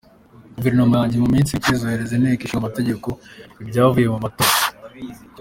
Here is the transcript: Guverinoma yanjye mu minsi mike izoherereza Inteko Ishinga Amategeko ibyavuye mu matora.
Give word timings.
Guverinoma 0.55 0.95
yanjye 1.01 1.15
mu 1.23 1.27
minsi 1.33 1.55
mike 1.55 1.69
izoherereza 1.75 2.13
Inteko 2.15 2.41
Ishinga 2.45 2.61
Amategeko 2.63 3.07
ibyavuye 3.61 4.07
mu 4.13 4.19
matora. 4.25 4.53